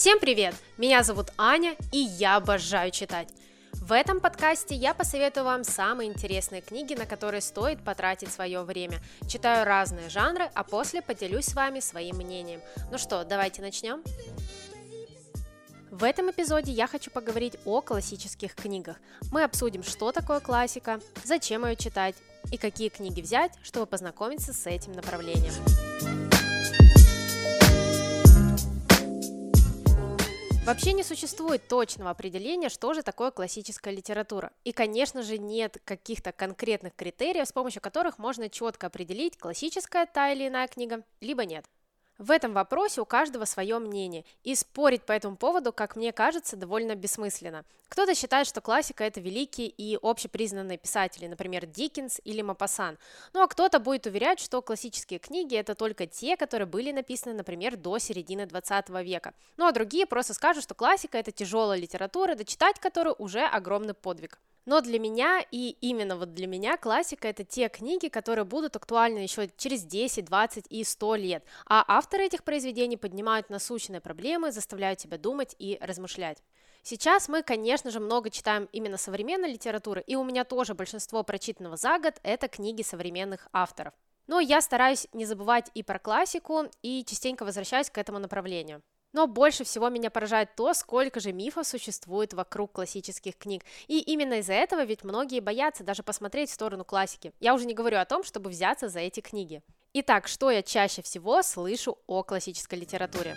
[0.00, 0.54] Всем привет!
[0.76, 3.30] Меня зовут Аня, и я обожаю читать.
[3.72, 9.00] В этом подкасте я посоветую вам самые интересные книги, на которые стоит потратить свое время.
[9.28, 12.60] Читаю разные жанры, а после поделюсь с вами своим мнением.
[12.92, 14.04] Ну что, давайте начнем?
[15.90, 18.98] В этом эпизоде я хочу поговорить о классических книгах.
[19.32, 22.14] Мы обсудим, что такое классика, зачем ее читать
[22.52, 26.27] и какие книги взять, чтобы познакомиться с этим направлением.
[30.68, 34.52] Вообще не существует точного определения, что же такое классическая литература.
[34.64, 40.30] И, конечно же, нет каких-то конкретных критериев, с помощью которых можно четко определить, классическая та
[40.30, 41.64] или иная книга, либо нет.
[42.18, 46.56] В этом вопросе у каждого свое мнение, и спорить по этому поводу, как мне кажется,
[46.56, 47.64] довольно бессмысленно.
[47.88, 52.98] Кто-то считает, что классика– это великие и общепризнанные писатели, например, Диккенс или Мапасан,
[53.34, 57.76] ну а кто-то будет уверять, что классические книги– это только те, которые были написаны, например,
[57.76, 59.32] до середины 20 века.
[59.56, 64.40] Ну а другие просто скажут, что классика– это тяжелая литература, дочитать которую уже огромный подвиг.
[64.68, 69.20] Но для меня и именно вот для меня классика это те книги, которые будут актуальны
[69.20, 71.44] еще через 10, 20 и 100 лет.
[71.64, 76.42] А авторы этих произведений поднимают насущные проблемы, заставляют тебя думать и размышлять.
[76.82, 81.78] Сейчас мы, конечно же, много читаем именно современной литературы, и у меня тоже большинство прочитанного
[81.78, 83.94] за год– это книги современных авторов.
[84.26, 88.82] Но я стараюсь не забывать и про классику, и частенько возвращаюсь к этому направлению.
[89.12, 93.64] Но больше всего меня поражает то, сколько же мифов существует вокруг классических книг.
[93.86, 97.32] И именно из-за этого ведь многие боятся даже посмотреть в сторону классики.
[97.40, 99.62] Я уже не говорю о том, чтобы взяться за эти книги.
[99.94, 103.34] Итак, что я чаще всего слышу о классической литературе?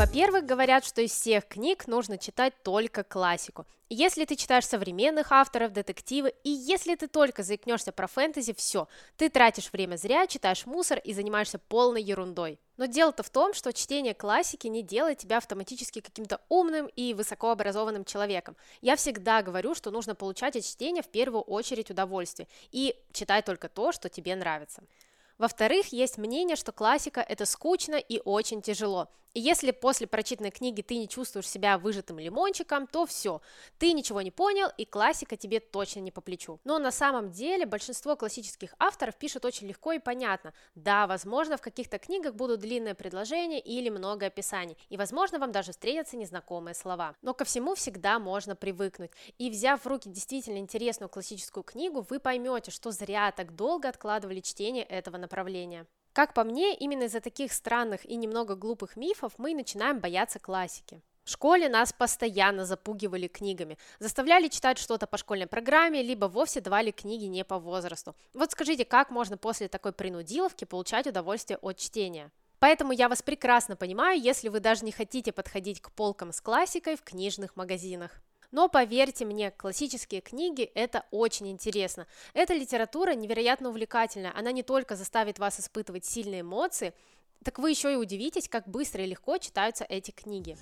[0.00, 3.66] Во-первых, говорят, что из всех книг нужно читать только классику.
[3.90, 9.28] Если ты читаешь современных авторов, детективы, и если ты только заикнешься про фэнтези, все, ты
[9.28, 12.58] тратишь время зря, читаешь мусор и занимаешься полной ерундой.
[12.78, 18.06] Но дело-то в том, что чтение классики не делает тебя автоматически каким-то умным и высокообразованным
[18.06, 18.56] человеком.
[18.80, 23.68] Я всегда говорю, что нужно получать от чтения в первую очередь удовольствие и читать только
[23.68, 24.82] то, что тебе нравится.
[25.36, 29.08] Во-вторых, есть мнение, что классика– это скучно и очень тяжело.
[29.32, 33.40] И если после прочитанной книги ты не чувствуешь себя выжатым лимончиком, то все,
[33.78, 36.60] ты ничего не понял, и классика тебе точно не по плечу.
[36.64, 40.52] Но на самом деле большинство классических авторов пишут очень легко и понятно.
[40.74, 45.72] Да, возможно, в каких-то книгах будут длинные предложения или много описаний, и возможно, вам даже
[45.72, 47.14] встретятся незнакомые слова.
[47.22, 49.12] Но ко всему всегда можно привыкнуть.
[49.38, 54.40] И взяв в руки действительно интересную классическую книгу, вы поймете, что зря так долго откладывали
[54.40, 55.86] чтение этого направления.
[56.12, 61.02] Как по мне, именно из-за таких странных и немного глупых мифов мы начинаем бояться классики.
[61.22, 66.90] В школе нас постоянно запугивали книгами, заставляли читать что-то по школьной программе, либо вовсе давали
[66.90, 68.16] книги не по возрасту.
[68.34, 72.32] Вот скажите, как можно после такой принудиловки получать удовольствие от чтения?
[72.58, 76.96] Поэтому я вас прекрасно понимаю, если вы даже не хотите подходить к полкам с классикой
[76.96, 78.20] в книжных магазинах.
[78.52, 82.06] Но поверьте мне, классические книги– это очень интересно.
[82.34, 84.32] Эта литература невероятно увлекательная.
[84.36, 86.92] Она не только заставит вас испытывать сильные эмоции,
[87.44, 90.58] так вы еще и удивитесь, как быстро и легко читаются эти книги.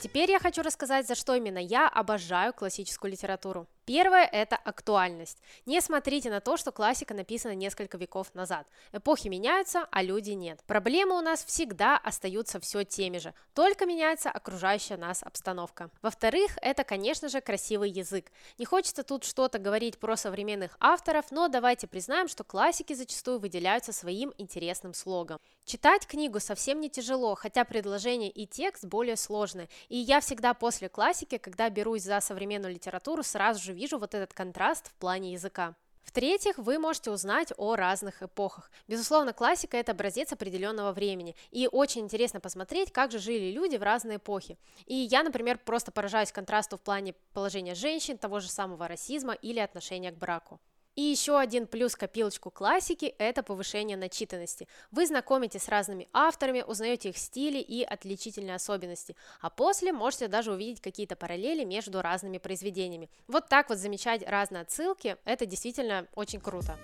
[0.00, 3.66] Теперь я хочу рассказать, за что именно я обожаю классическую литературу.
[3.90, 5.38] Первое– это актуальность.
[5.66, 8.68] Не смотрите на то, что классика написана несколько веков назад.
[8.92, 10.62] Эпохи меняются, а люди нет.
[10.68, 15.90] Проблемы у нас всегда остаются все теми же, только меняется окружающая нас обстановка.
[16.02, 18.30] Во-вторых, это, конечно же, красивый язык.
[18.58, 23.92] Не хочется тут что-то говорить про современных авторов, но давайте признаем, что классики зачастую выделяются
[23.92, 25.40] своим интересным слогом.
[25.64, 29.68] Читать книгу совсем не тяжело, хотя предложение и текст более сложные.
[29.88, 34.34] И я всегда после классики, когда берусь за современную литературу, сразу же вижу вот этот
[34.34, 35.74] контраст в плане языка.
[36.02, 38.70] В-третьих, вы можете узнать о разных эпохах.
[38.88, 43.82] Безусловно, классика– это образец определенного времени, и очень интересно посмотреть, как же жили люди в
[43.82, 44.58] разные эпохи.
[44.86, 49.60] И я, например, просто поражаюсь контрасту в плане положения женщин, того же самого расизма или
[49.60, 50.58] отношения к браку.
[50.96, 54.66] И еще один плюс копилочку классики– это повышение начитанности.
[54.90, 60.52] Вы знакомитесь с разными авторами, узнаете их стили и отличительные особенности, а после можете даже
[60.52, 63.08] увидеть какие-то параллели между разными произведениями.
[63.28, 66.78] Вот так вот замечать разные отсылки– это действительно очень круто.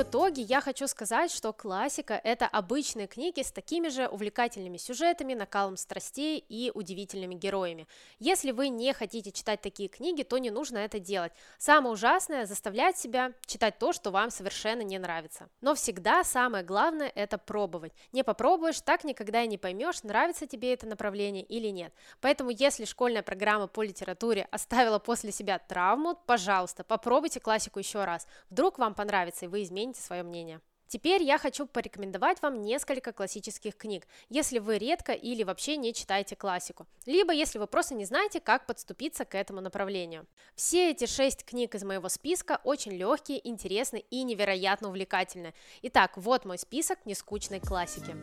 [0.00, 5.34] В итоге я хочу сказать, что классика– это обычные книги с такими же увлекательными сюжетами,
[5.34, 7.86] накалом страстей и удивительными героями.
[8.18, 11.32] Если вы не хотите читать такие книги, то не нужно это делать.
[11.58, 15.50] Самое ужасное– заставлять себя читать то, что вам совершенно не нравится.
[15.60, 17.92] Но всегда самое главное– это пробовать.
[18.12, 21.92] Не попробуешь, так никогда и не поймешь, нравится тебе это направление или нет.
[22.22, 28.26] Поэтому, если школьная программа по литературе оставила после себя травму, пожалуйста, попробуйте классику еще раз.
[28.48, 30.60] Вдруг вам понравится, и вы измените свое мнение.
[30.90, 36.34] Теперь я хочу порекомендовать вам несколько классических книг, если вы редко или вообще не читаете
[36.34, 40.26] классику, либо если вы просто не знаете, как подступиться к этому направлению.
[40.56, 45.54] Все эти шесть книг из моего списка очень легкие, интересные и невероятно увлекательные.
[45.82, 48.16] Итак, вот мой список нескучной классики.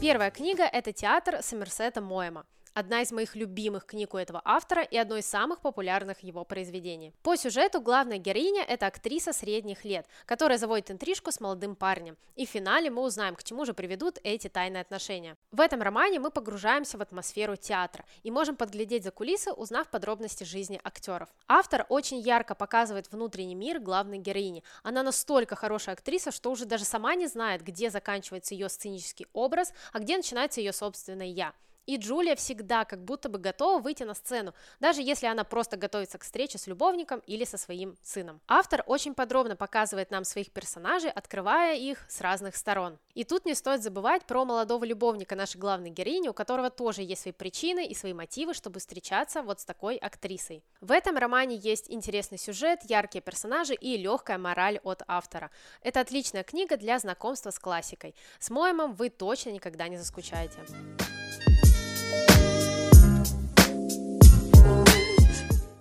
[0.00, 4.96] Первая книга– это «Театр» Сомерсета Моэма одна из моих любимых книг у этого автора и
[4.96, 7.12] одно из самых популярных его произведений.
[7.22, 12.16] По сюжету главная героиня– это актриса средних лет, которая заводит интрижку с молодым парнем.
[12.36, 15.36] И в финале мы узнаем, к чему же приведут эти тайные отношения.
[15.50, 20.44] В этом романе мы погружаемся в атмосферу театра и можем подглядеть за кулисы, узнав подробности
[20.44, 21.28] жизни актеров.
[21.46, 24.62] Автор очень ярко показывает внутренний мир главной героини.
[24.82, 29.72] Она настолько хорошая актриса, что уже даже сама не знает, где заканчивается ее сценический образ,
[29.92, 31.54] а где начинается ее собственное «я».
[31.88, 36.18] И Джулия всегда как будто бы готова выйти на сцену, даже если она просто готовится
[36.18, 38.42] к встрече с любовником или со своим сыном.
[38.46, 42.98] Автор очень подробно показывает нам своих персонажей, открывая их с разных сторон.
[43.14, 47.22] И тут не стоит забывать про молодого любовника нашей главной героини, у которого тоже есть
[47.22, 50.62] свои причины и свои мотивы, чтобы встречаться вот с такой актрисой.
[50.82, 55.50] В этом романе есть интересный сюжет, яркие персонажи и легкая мораль от автора.
[55.82, 58.14] Это отличная книга для знакомства с классикой.
[58.38, 60.58] С Моемом вы точно никогда не заскучаете.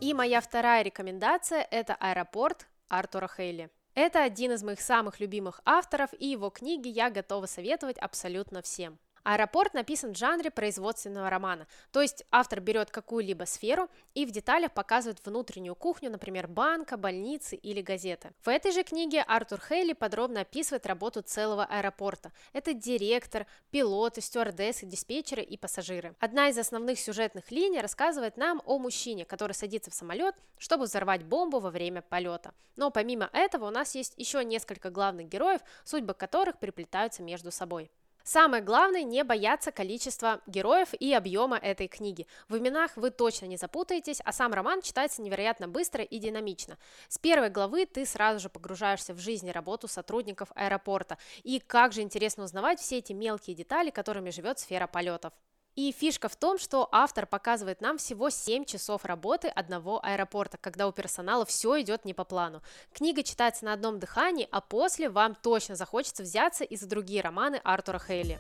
[0.08, 3.70] И моя вторая рекомендация– это «Аэропорт» Артура Хейли.
[3.94, 9.00] Это один из моих самых любимых авторов, и его книги я готова советовать абсолютно всем.
[9.28, 14.72] Аэропорт написан в жанре производственного романа, то есть автор берет какую-либо сферу и в деталях
[14.72, 18.32] показывает внутреннюю кухню, например, банка, больницы или газеты.
[18.42, 22.32] В этой же книге Артур Хейли подробно описывает работу целого аэропорта.
[22.54, 26.16] Это директор, пилоты, стюардессы, диспетчеры и пассажиры.
[26.22, 31.26] Одна из основных сюжетных линий рассказывает нам о мужчине, который садится в самолет, чтобы взорвать
[31.26, 32.54] бомбу во время полета.
[32.78, 37.92] Но помимо этого у нас есть еще несколько главных героев, судьбы которых переплетаются между собой.
[38.28, 42.28] Самое главное не бояться количества героев и объема этой книги.
[42.50, 46.78] В именах вы точно не запутаетесь, а сам роман читается невероятно быстро и динамично.
[47.08, 51.18] С первой главы ты сразу же погружаешься в жизнь и работу сотрудников аэропорта.
[51.44, 55.32] И как же интересно узнавать все эти мелкие детали, которыми живет сфера полетов.
[55.78, 60.88] И фишка в том, что автор показывает нам всего 7 часов работы одного аэропорта, когда
[60.88, 62.64] у персонала все идет не по плану.
[62.94, 67.62] Книга читается на одном дыхании, а после вам точно захочется взяться и за другие романы
[67.64, 68.40] Артура Хейли.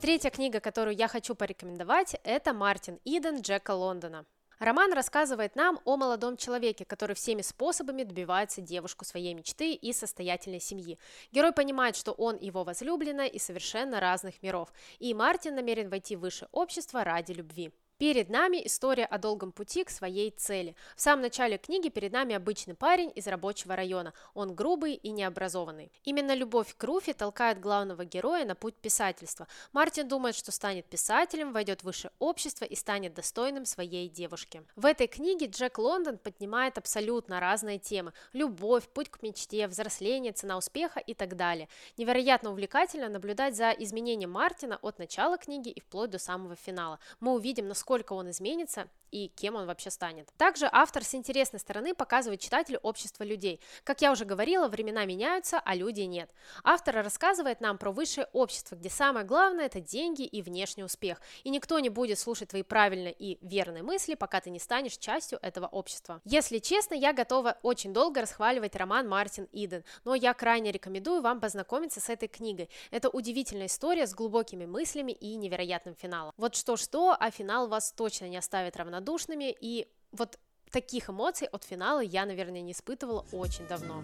[0.00, 4.24] Третья книга, которую я хочу порекомендовать, это Мартин Иден Джека Лондона.
[4.58, 10.60] Роман рассказывает нам о молодом человеке, который всеми способами добивается девушку своей мечты и состоятельной
[10.60, 10.98] семьи.
[11.30, 16.20] Герой понимает, что он его возлюбленная из совершенно разных миров, и Мартин намерен войти в
[16.20, 17.70] высшее общество ради любви.
[17.98, 20.76] Перед нами история о долгом пути к своей цели.
[20.96, 24.12] В самом начале книги перед нами обычный парень из рабочего района.
[24.34, 25.90] Он грубый и необразованный.
[26.04, 29.48] Именно любовь к Руфи толкает главного героя на путь писательства.
[29.72, 34.62] Мартин думает, что станет писателем, войдет в высшее общество и станет достойным своей девушки.
[34.76, 38.12] В этой книге Джек Лондон поднимает абсолютно разные темы.
[38.34, 41.66] Любовь, путь к мечте, взросление, цена успеха и так далее.
[41.96, 46.98] Невероятно увлекательно наблюдать за изменением Мартина от начала книги и вплоть до самого финала.
[47.20, 50.28] Мы увидим, насколько насколько он изменится и кем он вообще станет.
[50.36, 53.60] Также автор с интересной стороны показывает читателю общество людей.
[53.84, 56.30] Как я уже говорила, времена меняются, а люди нет.
[56.64, 61.20] Автор рассказывает нам про высшее общество, где самое главное– это деньги и внешний успех.
[61.44, 65.38] И никто не будет слушать твои правильные и верные мысли, пока ты не станешь частью
[65.40, 66.20] этого общества.
[66.24, 71.40] Если честно, я готова очень долго расхваливать роман Мартин Иден, но я крайне рекомендую вам
[71.40, 72.68] познакомиться с этой книгой.
[72.90, 76.32] Это удивительная история с глубокими мыслями и невероятным финалом.
[76.36, 80.38] Вот что-что, а финал вас точно не оставит равнодушными, и вот
[80.70, 84.02] таких эмоций от финала я, наверное, не испытывала очень давно.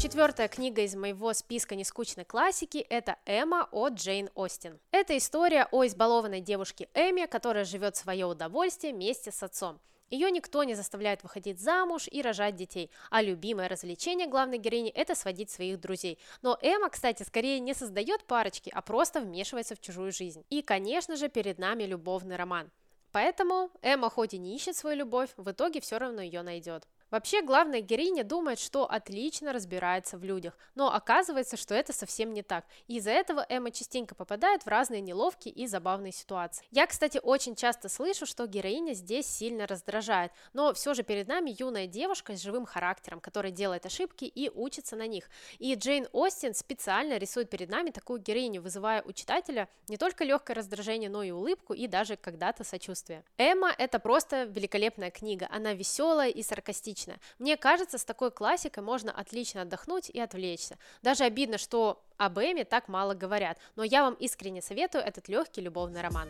[0.00, 4.78] Четвертая книга из моего списка нескучной классики– это «Эмма» от Джейн Остин.
[4.90, 9.80] Это история о избалованной девушке Эмме, которая живет свое удовольствие вместе с отцом.
[10.10, 15.14] Ее никто не заставляет выходить замуж и рожать детей, а любимое развлечение главной героини– это
[15.14, 16.18] сводить своих друзей.
[16.42, 20.44] Но Эмма, кстати, скорее не создает парочки, а просто вмешивается в чужую жизнь.
[20.48, 22.70] И, конечно же, перед нами любовный роман.
[23.12, 26.86] Поэтому Эмма хоть и не ищет свою любовь, в итоге все равно ее найдет.
[27.10, 32.42] Вообще, главная героиня думает, что отлично разбирается в людях, но оказывается, что это совсем не
[32.42, 32.66] так.
[32.86, 36.66] Из-за этого Эмма частенько попадает в разные неловкие и забавные ситуации.
[36.70, 41.54] Я, кстати, очень часто слышу, что героиня здесь сильно раздражает, но все же перед нами
[41.58, 45.30] юная девушка с живым характером, которая делает ошибки и учится на них.
[45.58, 50.56] И Джейн Остин специально рисует перед нами такую героиню, вызывая у читателя не только легкое
[50.56, 53.24] раздражение, но и улыбку и даже когда-то сочувствие.
[53.38, 57.18] Эмма– это просто великолепная книга, она веселая и саркастичная, отлично.
[57.38, 60.76] Мне кажется, с такой классикой можно отлично отдохнуть и отвлечься.
[61.02, 65.60] Даже обидно, что об Эме так мало говорят, но я вам искренне советую этот легкий
[65.60, 66.28] любовный роман.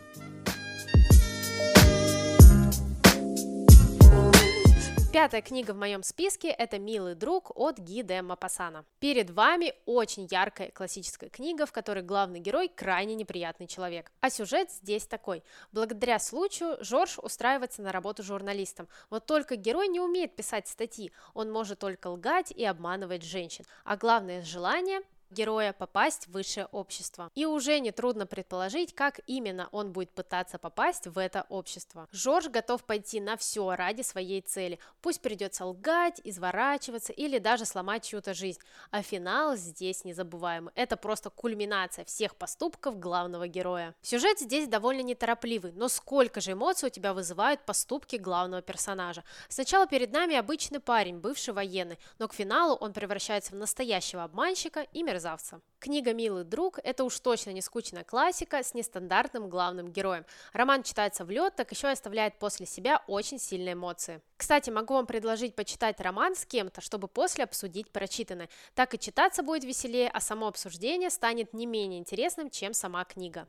[5.11, 8.85] Пятая книга в моем списке– это «Милый друг» от Ги де Мапасана.
[8.99, 14.11] Перед вами очень яркая классическая книга, в которой главный герой крайне неприятный человек.
[14.21, 15.43] А сюжет здесь такой.
[15.71, 18.87] Благодаря случаю Жорж устраивается на работу журналистом.
[19.09, 23.65] Вот только герой не умеет писать статьи, он может только лгать и обманывать женщин.
[23.85, 27.31] А главное желание героя попасть в высшее общество.
[27.35, 32.07] И уже нетрудно предположить, как именно он будет пытаться попасть в это общество.
[32.11, 34.79] Жорж готов пойти на все ради своей цели.
[35.01, 38.59] Пусть придется лгать, изворачиваться или даже сломать чью-то жизнь.
[38.91, 40.73] А финал здесь незабываемый.
[40.75, 43.93] Это просто кульминация всех поступков главного героя.
[44.01, 49.23] Сюжет здесь довольно неторопливый, но сколько же эмоций у тебя вызывают поступки главного персонажа.
[49.47, 54.81] Сначала перед нами обычный парень, бывший военный, но к финалу он превращается в настоящего обманщика
[54.91, 55.61] и мерзавца мерзавца.
[55.79, 60.25] Книга «Милый друг»– это уж точно не скучная классика с нестандартным главным героем.
[60.53, 64.21] Роман читается в лед, так еще и оставляет после себя очень сильные эмоции.
[64.37, 68.49] Кстати, могу вам предложить почитать роман с кем-то, чтобы после обсудить прочитанное.
[68.75, 73.47] Так и читаться будет веселее, а само обсуждение станет не менее интересным, чем сама книга.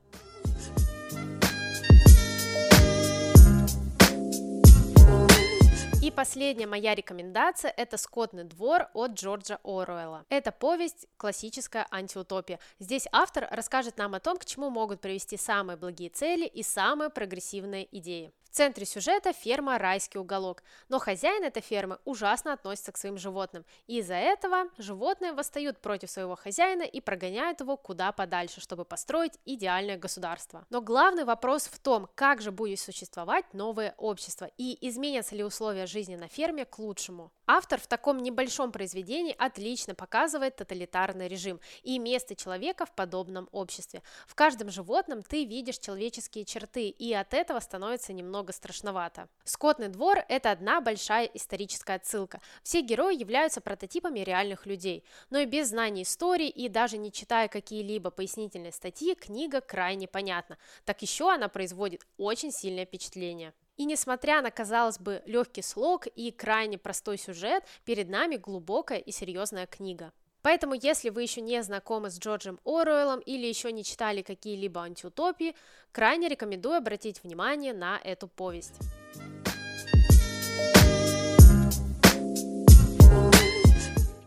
[6.03, 10.25] И последняя моя рекомендация– это «Скотный двор» от Джорджа Оруэлла.
[10.31, 12.59] Это повесть классическая антиутопия.
[12.79, 17.11] Здесь автор расскажет нам о том, к чему могут привести самые благие цели и самые
[17.11, 18.33] прогрессивные идеи.
[18.51, 23.65] В центре сюжета ферма «Райский уголок», но хозяин этой фермы ужасно относится к своим животным,
[23.87, 29.39] и из-за этого животные восстают против своего хозяина и прогоняют его куда подальше, чтобы построить
[29.45, 30.67] идеальное государство.
[30.69, 35.87] Но главный вопрос в том, как же будет существовать новое общество и изменятся ли условия
[35.87, 37.31] жизни на ферме к лучшему.
[37.53, 44.05] Автор в таком небольшом произведении отлично показывает тоталитарный режим и место человека в подобном обществе.
[44.29, 49.29] В каждом животном ты видишь человеческие черты, и от этого становится немного страшновато.
[49.43, 52.41] Скотный двор– это одна большая историческая отсылка.
[52.63, 55.03] Все герои являются прототипами реальных людей.
[55.31, 60.57] Но и без знаний истории и даже не читая какие-либо пояснительные статьи, книга крайне понятна.
[60.85, 63.55] Так еще она производит очень сильное впечатление.
[63.81, 69.11] И несмотря на, казалось бы, легкий слог и крайне простой сюжет, перед нами глубокая и
[69.11, 70.13] серьезная книга.
[70.43, 75.57] Поэтому, если вы еще не знакомы с Джорджем Оруэллом или еще не читали какие-либо антиутопии,
[75.93, 78.75] крайне рекомендую обратить внимание на эту повесть.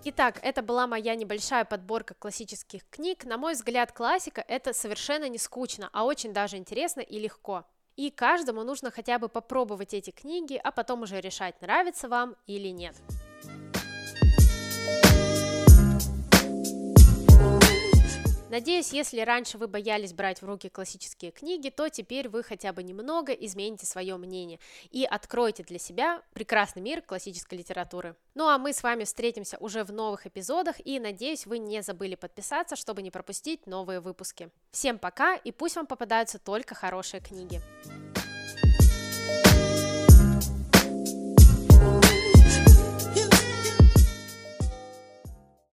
[0.04, 3.24] Итак, это была моя небольшая подборка классических книг.
[3.26, 7.66] На мой взгляд, классика это совершенно не скучно, а очень даже интересно и легко.
[7.96, 12.70] И каждому нужно хотя бы попробовать эти книги, а потом уже решать, нравится вам или
[12.70, 12.96] нет.
[18.54, 22.84] Надеюсь, если раньше вы боялись брать в руки классические книги, то теперь вы хотя бы
[22.84, 24.60] немного измените свое мнение
[24.92, 28.16] и откроете для себя прекрасный мир классической литературы.
[28.36, 32.14] Ну а мы с вами встретимся уже в новых эпизодах и надеюсь, вы не забыли
[32.14, 34.52] подписаться, чтобы не пропустить новые выпуски.
[34.70, 37.60] Всем пока и пусть вам попадаются только хорошие книги.